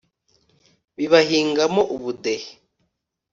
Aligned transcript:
bibahingamo 0.97 1.81
ubudehe 1.95 2.49